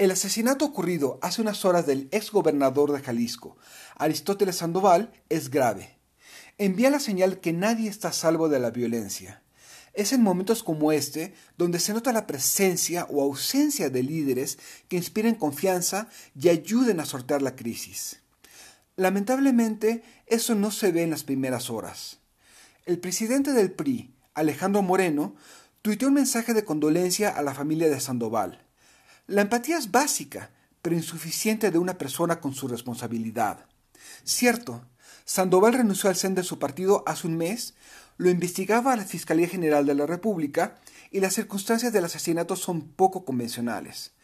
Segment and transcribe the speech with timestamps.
[0.00, 3.58] El asesinato ocurrido hace unas horas del ex gobernador de Jalisco,
[3.96, 5.98] Aristóteles Sandoval, es grave.
[6.56, 9.42] Envía la señal que nadie está a salvo de la violencia.
[9.92, 14.58] Es en momentos como este donde se nota la presencia o ausencia de líderes
[14.88, 18.22] que inspiren confianza y ayuden a sortear la crisis.
[18.96, 22.20] Lamentablemente, eso no se ve en las primeras horas.
[22.86, 25.34] El presidente del PRI, Alejandro Moreno,
[25.82, 28.69] tuiteó un mensaje de condolencia a la familia de Sandoval.
[29.30, 30.50] La empatía es básica,
[30.82, 33.64] pero insuficiente de una persona con su responsabilidad.
[34.24, 34.84] Cierto,
[35.24, 37.74] Sandoval renunció al CEN de su partido hace un mes,
[38.16, 40.80] lo investigaba la Fiscalía General de la República
[41.12, 44.14] y las circunstancias del asesinato son poco convencionales.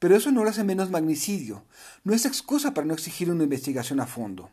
[0.00, 1.64] Pero eso no lo hace menos magnicidio,
[2.02, 4.50] no es excusa para no exigir una investigación a fondo.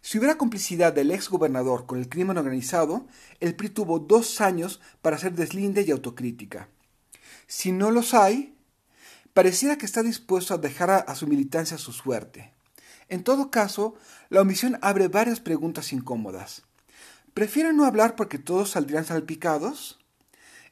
[0.00, 3.06] Si hubiera complicidad del ex gobernador con el crimen organizado,
[3.40, 6.70] el PRI tuvo dos años para hacer deslinde y autocrítica.
[7.46, 8.55] Si no los hay,
[9.36, 12.54] pareciera que está dispuesto a dejar a, su militancia su suerte.
[13.10, 13.94] En todo caso,
[14.30, 16.62] la omisión abre varias preguntas incómodas.
[17.34, 19.98] ¿Prefiere no hablar porque todos saldrían salpicados?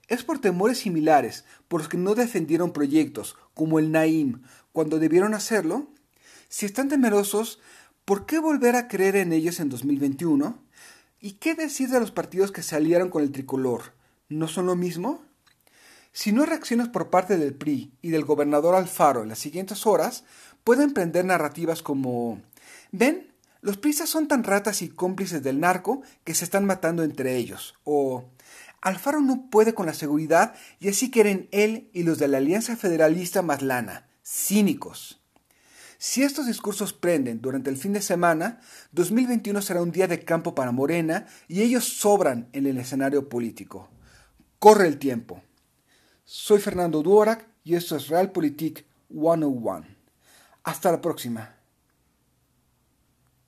[0.09, 4.41] ¿Es por temores similares por los que no defendieron proyectos como el Naim
[4.73, 5.91] cuando debieron hacerlo?
[6.49, 7.61] Si están temerosos,
[8.07, 10.59] ¿por qué volver a creer en ellos en 2021?
[11.21, 13.93] ¿Y qué decir de los partidos que se aliaron con el tricolor?
[14.31, 15.23] ¿No son lo mismo?
[16.15, 19.85] Si no hay reacciones por parte del PRI y del gobernador Alfaro en las siguientes
[19.85, 20.23] horas,
[20.63, 22.41] pueden prender narrativas como
[22.93, 23.33] ¿Ven?
[23.63, 27.75] Los prisas son tan ratas y cómplices del narco que se están matando entre ellos.
[27.83, 28.27] O
[28.81, 32.77] Alfaro no puede con la seguridad y así quieren él y los de la Alianza
[32.77, 34.07] Federalista más lana.
[34.25, 35.21] Cínicos.
[35.99, 38.61] Si estos discursos prenden durante el fin de semana,
[38.93, 43.89] 2021 será un día de campo para Morena y ellos sobran en el escenario político.
[44.61, 45.43] Corre el tiempo.
[46.27, 49.85] Soy Fernando Duorak y esto es Realpolitik 101.
[50.63, 51.55] Hasta la próxima.